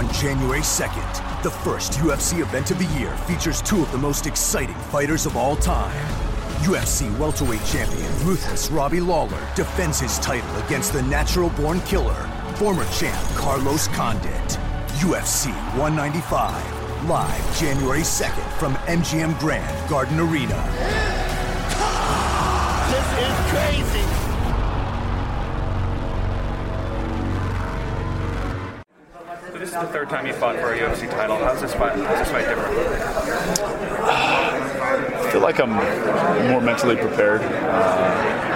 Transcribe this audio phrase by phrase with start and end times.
[0.00, 4.26] On January 2nd, the first UFC event of the year features two of the most
[4.26, 6.06] exciting fighters of all time.
[6.62, 12.86] UFC welterweight champion Ruthless Robbie Lawler defends his title against the natural born killer, former
[12.92, 14.58] champ Carlos Condit.
[15.00, 20.56] UFC 195, live January 2nd from MGM Grand Garden Arena.
[22.88, 24.19] This is crazy.
[29.80, 31.36] The third time you fought for a UFC title.
[31.36, 31.98] How's this fight?
[31.98, 32.76] How's this fight different?
[34.02, 35.70] I feel like I'm
[36.50, 37.40] more mentally prepared.
[37.42, 38.49] Uh,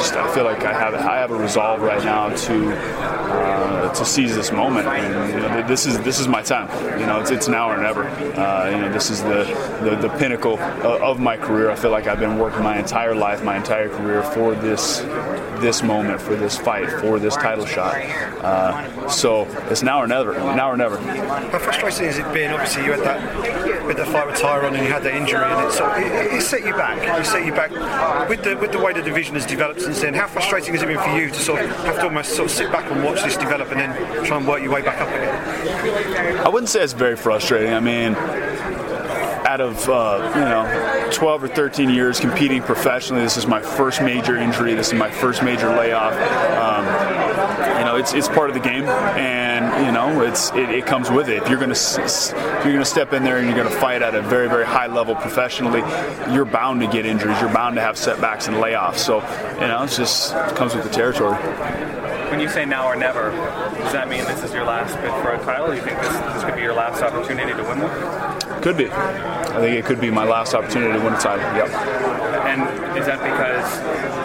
[0.00, 4.04] just I feel like I have I have a resolve right now to uh, to
[4.04, 6.68] seize this moment, and you know, this is this is my time.
[6.98, 8.04] You know, it's, it's now or never.
[8.08, 9.44] Uh, you know, this is the
[9.82, 11.70] the, the pinnacle of my career.
[11.70, 15.00] I feel like I've been working my entire life, my entire career for this
[15.60, 17.94] this moment, for this fight, for this title shot.
[17.94, 20.32] Uh, so it's now or never.
[20.32, 20.96] Now or never.
[20.98, 22.52] How frustrating has it been?
[22.52, 25.66] Obviously, you had that with the fire with Tyron, and you had that injury, and
[25.66, 26.98] it, so it, it set you back.
[27.20, 27.70] It set you back
[28.28, 30.14] with the with the way the division has developed since then.
[30.14, 32.56] How frustrating has it been for you to sort of have to almost sort of
[32.56, 35.08] sit back and watch this develop, and then try and work your way back up
[35.08, 36.38] again?
[36.46, 37.72] I wouldn't say it's very frustrating.
[37.72, 38.16] I mean
[39.50, 44.00] out of uh, you know 12 or 13 years competing professionally, this is my first
[44.00, 44.74] major injury.
[44.74, 46.12] This is my first major layoff.
[46.12, 47.19] Um,
[48.00, 51.42] it's, it's part of the game, and you know, it's it, it comes with it.
[51.42, 54.22] If you're gonna if you're gonna step in there and you're gonna fight at a
[54.22, 55.80] very very high level professionally,
[56.32, 57.38] you're bound to get injuries.
[57.40, 58.98] You're bound to have setbacks and layoffs.
[58.98, 59.16] So
[59.60, 61.36] you know, it's just it comes with the territory.
[62.30, 65.32] When you say now or never, does that mean this is your last bid for
[65.34, 65.66] a title?
[65.68, 68.62] Do you think this, this could be your last opportunity to win one?
[68.62, 68.88] Could be.
[68.88, 71.44] I think it could be my last opportunity to win a title.
[71.56, 71.68] Yep.
[72.46, 72.62] And
[72.96, 73.66] is that because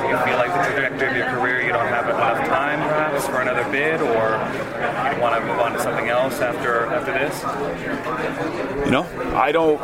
[0.05, 3.34] you feel like the trajectory of your career, you don't have enough time perhaps for
[3.47, 4.39] another bid, or
[5.13, 8.85] you want to move on to something else after after this?
[8.85, 9.03] You know,
[9.35, 9.79] I don't.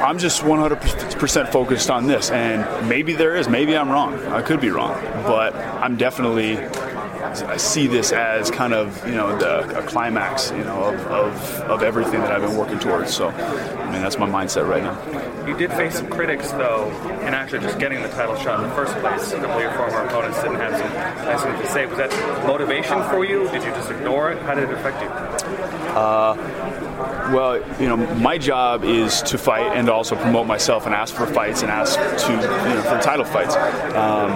[0.00, 4.14] I'm just 100% focused on this, and maybe there is, maybe I'm wrong.
[4.28, 4.94] I could be wrong,
[5.24, 6.58] but I'm definitely.
[6.58, 11.60] I see this as kind of you know the, a climax you know of, of,
[11.70, 13.14] of everything that I've been working towards.
[13.14, 15.29] So, I mean that's my mindset right now.
[15.50, 16.88] You did face some critics, though,
[17.22, 19.32] in actually just getting the title shot in the first place.
[19.32, 21.86] A couple of your former opponents didn't have some to say.
[21.86, 23.48] Was that motivation for you?
[23.50, 24.40] Did you just ignore it?
[24.42, 25.08] How did it affect you?
[25.08, 26.36] Uh,
[27.34, 31.26] well, you know, my job is to fight and also promote myself and ask for
[31.26, 33.56] fights and ask to, you know, for title fights.
[33.96, 34.30] Um,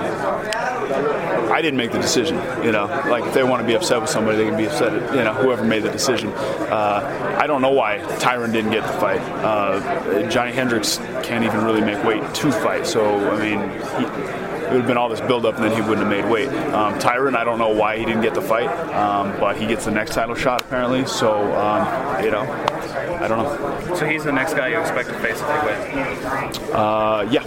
[1.54, 2.36] I didn't make the decision.
[2.64, 4.92] You know, like if they want to be upset with somebody, they can be upset
[4.92, 6.30] at you know whoever made the decision.
[6.30, 9.20] Uh, I don't know why Tyron didn't get the fight.
[9.20, 12.86] Uh, Johnny Hendricks can't even really make weight to fight.
[12.86, 13.60] So I mean.
[13.98, 16.48] He, it would have been all this build-up, and then he wouldn't have made weight.
[16.48, 19.84] Um, Tyron, I don't know why he didn't get the fight, um, but he gets
[19.84, 21.04] the next title shot apparently.
[21.04, 22.40] So um, you know,
[23.20, 23.94] I don't know.
[23.94, 26.74] So he's the next guy you expect to face if they win?
[26.74, 27.44] Uh, yeah.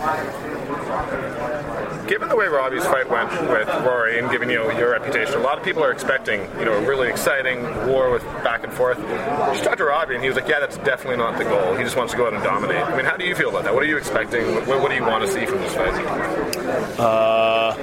[2.07, 5.57] Given the way Robbie's fight went with Rory and given you your reputation, a lot
[5.57, 8.97] of people are expecting you know a really exciting war with back and forth.
[8.97, 11.75] Just talked to Robbie and he was like, "Yeah, that's definitely not the goal.
[11.75, 13.65] He just wants to go out and dominate." I mean, how do you feel about
[13.65, 13.73] that?
[13.73, 14.55] What are you expecting?
[14.55, 15.93] What, what do you want to see from this fight?
[16.97, 17.75] Uh,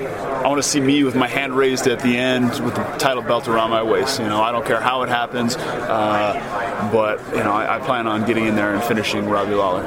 [0.44, 3.22] I want to see me with my hand raised at the end with the title
[3.22, 4.20] belt around my waist.
[4.20, 8.06] You know, I don't care how it happens, uh, but you know, I, I plan
[8.06, 9.82] on getting in there and finishing Robbie Lawler.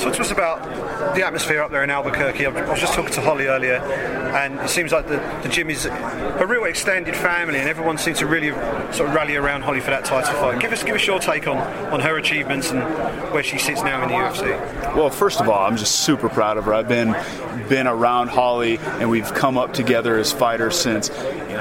[0.00, 2.46] Talk to us about the atmosphere up there in Albuquerque.
[2.46, 5.86] I was just talking to Holly earlier, and it seems like the, the gym is
[5.86, 8.50] a real extended family, and everyone seems to really
[8.92, 10.60] sort of rally around Holly for that title fight.
[10.60, 11.58] Give us give us your take on,
[11.92, 12.82] on her achievements and
[13.32, 14.94] where she sits now in the UFC.
[14.94, 16.74] Well, first of all, I'm just super proud of her.
[16.74, 17.14] I've been
[17.68, 21.10] been around Holly, and we've come up together as fighters since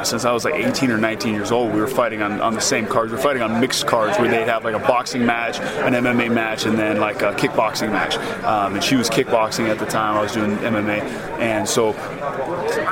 [0.06, 1.74] since I was like 18 or 19 years old.
[1.74, 3.12] We were fighting on, on the same cards.
[3.12, 6.34] We were fighting on mixed cards where they'd have like a boxing match, an MMA
[6.34, 8.18] match, and then like a kickboxing match.
[8.44, 10.16] Um, and she was kickboxing at the time.
[10.18, 11.02] I was doing MMA,
[11.40, 11.94] and so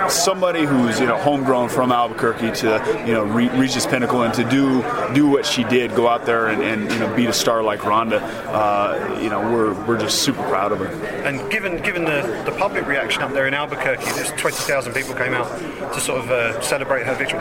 [0.09, 4.33] somebody who's you know homegrown from Albuquerque to you know re- reach this pinnacle and
[4.33, 4.81] to do
[5.13, 7.85] do what she did, go out there and, and you know beat a star like
[7.85, 8.21] Ronda.
[8.21, 10.87] Uh, you know we're we're just super proud of her.
[11.25, 15.33] And given given the, the public reaction up there in Albuquerque, there's 20,000 people came
[15.33, 15.47] out
[15.93, 17.39] to sort of uh, celebrate her victory.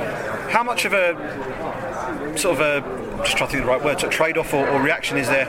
[0.51, 1.15] How much of a
[2.37, 5.17] sort of a just trying to think the right word, so trade-off or, or, reaction
[5.17, 5.49] is there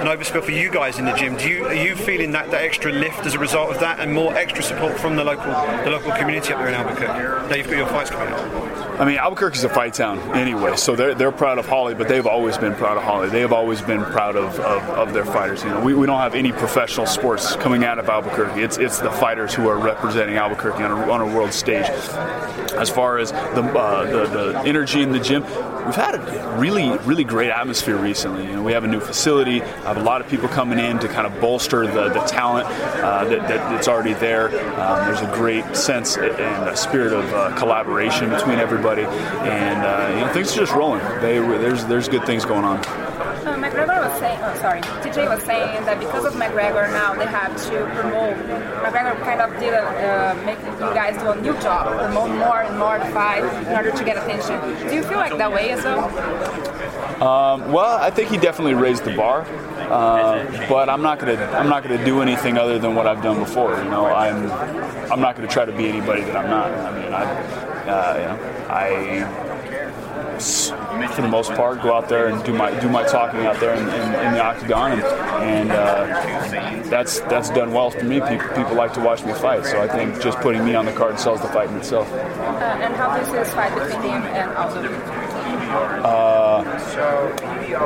[0.00, 1.36] an overspill for you guys in the gym?
[1.36, 4.12] Do you are you feeling that, that extra lift as a result of that, and
[4.12, 5.52] more extra support from the local
[5.84, 7.48] the local community up there in Albuquerque?
[7.48, 9.00] Now you've got your fights coming up.
[9.00, 12.08] I mean, Albuquerque is a fight town anyway, so they're, they're proud of Holly, but
[12.08, 13.30] they've always been proud of Holly.
[13.30, 15.64] They've always been proud of, of, of their fighters.
[15.64, 18.62] You know, we, we don't have any professional sports coming out of Albuquerque.
[18.62, 21.86] It's it's the fighters who are representing Albuquerque on a, on a world stage.
[22.76, 26.96] As far as the, uh, the the energy in the gym, we've had a really
[27.04, 28.46] really great atmosphere recently.
[28.46, 29.62] You know, we have a new facility.
[29.62, 32.66] I have a lot of people coming in to kind of bolster the, the talent
[32.66, 34.48] uh, that, that, that's already there.
[34.80, 40.14] Um, there's a great sense and a spirit of uh, collaboration between everybody, and uh,
[40.14, 41.04] you know things are just rolling.
[41.20, 42.78] They, there's there's good things going on.
[42.78, 47.26] Uh, McGregor was saying, oh, sorry, TJ was saying that because of McGregor now they
[47.26, 48.36] have to promote.
[48.84, 52.62] McGregor kind of did a, uh, make you guys do a new job, promote more
[52.62, 54.56] and more fight in order to get attention.
[54.88, 56.04] Do you feel like that way as well?
[57.20, 59.42] Um, well, I think he definitely raised the bar,
[59.90, 63.40] uh, but I'm not gonna I'm not gonna do anything other than what I've done
[63.40, 63.76] before.
[63.78, 64.50] You know, I'm
[65.10, 66.70] I'm not gonna try to be anybody that I'm not.
[66.70, 67.24] I mean, I
[67.88, 69.51] uh, you know I
[71.08, 73.74] for the most part, go out there and do my do my talking out there
[73.74, 75.02] in, in, in the octagon, and,
[75.42, 78.20] and uh, that's that's done well for me.
[78.20, 80.92] People, people like to watch me fight, so I think just putting me on the
[80.92, 82.10] card sells the fight in itself.
[82.12, 85.42] Uh, and how does this fight between him and Aldo?
[85.72, 86.64] Uh,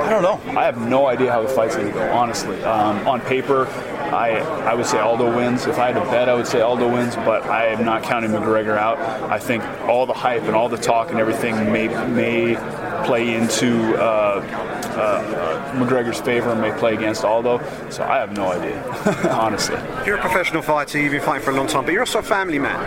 [0.04, 0.58] I don't know.
[0.58, 2.12] I have no idea how the fight's going to go.
[2.12, 3.68] Honestly, um, on paper,
[4.12, 5.66] I I would say Aldo wins.
[5.66, 7.14] If I had to bet, I would say Aldo wins.
[7.16, 8.98] But I am not counting McGregor out.
[8.98, 12.56] I think all the hype and all the talk and everything may may
[13.06, 14.40] play into uh,
[14.96, 17.62] uh, McGregor's favor and may play against Aldo.
[17.90, 18.82] So I have no idea,
[19.30, 19.78] honestly.
[20.04, 21.00] You're a professional fighter.
[21.00, 22.78] You've been fighting for a long time, but you're also a family man.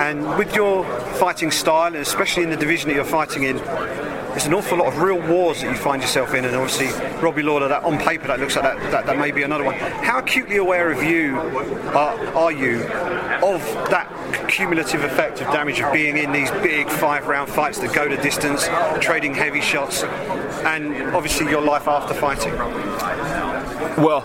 [0.00, 0.84] And with your
[1.14, 3.58] fighting style, and especially in the division that you're fighting in,
[4.36, 6.88] there's an awful lot of real wars that you find yourself in, and obviously
[7.22, 9.76] Robbie Lawler, that on paper that looks like that, that, that may be another one.
[9.76, 12.82] How acutely aware of you are, are you
[13.42, 14.06] of that
[14.50, 18.16] cumulative effect of damage of being in these big five round fights that go to
[18.18, 18.68] distance,
[19.00, 22.52] trading heavy shots, and obviously your life after fighting?
[23.98, 24.24] Well,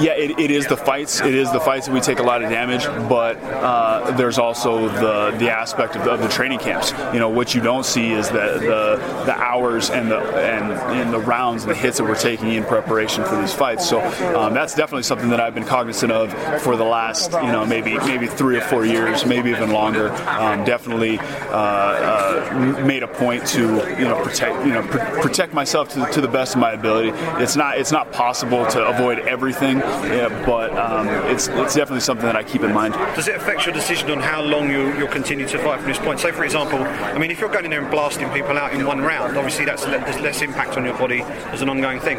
[0.00, 1.20] yeah, it, it is the fights.
[1.20, 4.88] It is the fights that we take a lot of damage, but uh, there's also
[4.88, 6.92] the the aspect of the, of the, training camps.
[7.12, 11.12] You know, what you don't see is the the, the hours and the and, and
[11.12, 13.88] the rounds and the hits that we're taking in preparation for these fights.
[13.88, 14.00] So
[14.36, 16.32] um, that's definitely something that I've been cognizant of
[16.62, 20.10] for the last you know maybe maybe three or four years, maybe even longer.
[20.12, 23.60] Um, definitely uh, uh, made a point to
[23.98, 27.10] you know protect you know pr- protect myself to, to the best of my ability.
[27.42, 32.26] It's not it's not possible to avoid everything, yeah, but um, it's it's definitely something
[32.26, 32.94] that I keep in mind.
[33.14, 35.98] Does it affect your decision on how long you, you'll continue to fight from this
[35.98, 36.20] point?
[36.20, 38.86] Say, for example, I mean, if you're going in there and blasting people out in
[38.86, 41.22] one round, obviously that's le- there's less impact on your body
[41.52, 42.18] as an ongoing thing.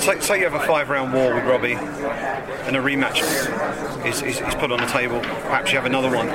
[0.00, 3.22] Say, say you have a five-round war with Robbie, and a rematch
[4.06, 5.20] is, is, is put on the table.
[5.20, 6.28] Perhaps you have another one.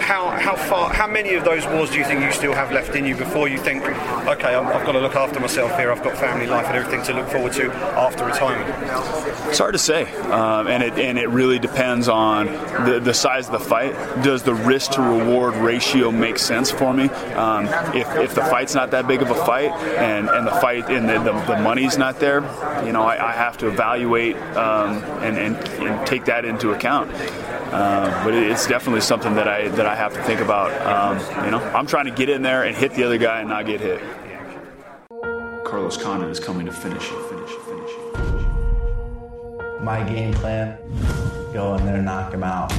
[0.00, 0.92] How how far?
[0.92, 3.48] How many of those wars do you think you still have left in you before
[3.48, 5.90] you think, okay, i have got to look after myself here.
[5.90, 8.63] I've got family life and everything to look forward to after retirement.
[9.48, 12.46] It's hard to say, um, and it and it really depends on
[12.86, 13.92] the, the size of the fight.
[14.24, 17.04] Does the risk to reward ratio make sense for me?
[17.34, 20.88] Um, if, if the fight's not that big of a fight, and, and the fight
[20.90, 22.40] and the, the, the money's not there,
[22.84, 27.10] you know, I, I have to evaluate um, and, and, and take that into account.
[27.12, 30.70] Uh, but it's definitely something that I that I have to think about.
[30.86, 33.48] Um, you know, I'm trying to get in there and hit the other guy and
[33.48, 34.00] not get hit.
[35.64, 37.73] Carlos Condit is coming to finish finish finish.
[39.84, 40.78] My game plan:
[41.52, 42.72] go in there, knock him out.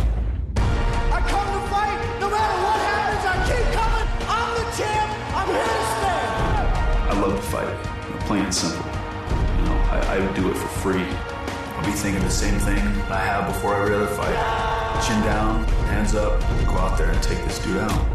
[0.57, 2.01] I come to fight.
[2.19, 4.07] No matter what happens, I keep coming.
[4.27, 5.11] I'm the champ.
[5.37, 6.23] I'm here to stay.
[7.05, 7.69] I love to fight.
[8.07, 8.83] You know, plain and simple.
[8.87, 11.05] You know, I, I do it for free.
[11.77, 12.79] I'll be thinking the same thing
[13.11, 15.05] I have before every other fight.
[15.05, 18.14] Chin down, hands up, go out there and take this dude out.